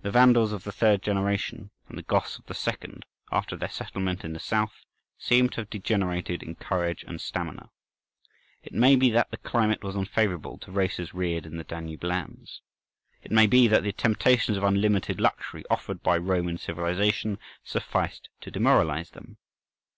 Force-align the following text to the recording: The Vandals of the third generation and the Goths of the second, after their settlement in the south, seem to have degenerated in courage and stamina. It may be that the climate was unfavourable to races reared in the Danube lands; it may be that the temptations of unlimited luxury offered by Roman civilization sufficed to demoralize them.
The 0.00 0.10
Vandals 0.10 0.52
of 0.52 0.64
the 0.64 0.72
third 0.72 1.02
generation 1.02 1.70
and 1.86 1.98
the 1.98 2.02
Goths 2.02 2.38
of 2.38 2.46
the 2.46 2.54
second, 2.54 3.04
after 3.30 3.56
their 3.56 3.68
settlement 3.68 4.24
in 4.24 4.32
the 4.32 4.40
south, 4.40 4.86
seem 5.18 5.50
to 5.50 5.60
have 5.60 5.68
degenerated 5.68 6.42
in 6.42 6.54
courage 6.54 7.04
and 7.06 7.20
stamina. 7.20 7.68
It 8.62 8.72
may 8.72 8.96
be 8.96 9.10
that 9.10 9.30
the 9.30 9.36
climate 9.36 9.84
was 9.84 9.96
unfavourable 9.96 10.56
to 10.60 10.72
races 10.72 11.12
reared 11.12 11.44
in 11.44 11.58
the 11.58 11.64
Danube 11.64 12.04
lands; 12.04 12.62
it 13.22 13.30
may 13.32 13.46
be 13.46 13.68
that 13.68 13.82
the 13.82 13.92
temptations 13.92 14.56
of 14.56 14.64
unlimited 14.64 15.20
luxury 15.20 15.64
offered 15.68 16.02
by 16.02 16.16
Roman 16.16 16.56
civilization 16.56 17.38
sufficed 17.62 18.30
to 18.40 18.50
demoralize 18.50 19.10
them. 19.10 19.36